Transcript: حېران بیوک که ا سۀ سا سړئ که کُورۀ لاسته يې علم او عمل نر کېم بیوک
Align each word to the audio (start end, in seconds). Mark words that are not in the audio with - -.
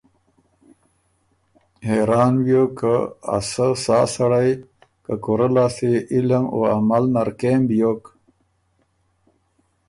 حېران 1.87 2.33
بیوک 2.43 2.71
که 2.79 2.93
ا 3.35 3.37
سۀ 3.51 3.67
سا 3.83 3.97
سړئ 4.13 4.51
که 5.05 5.13
کُورۀ 5.23 5.47
لاسته 5.55 5.85
يې 5.91 5.99
علم 6.13 6.45
او 6.53 6.59
عمل 6.73 7.03
نر 7.15 7.29
کېم 7.39 7.61
بیوک 7.69 8.03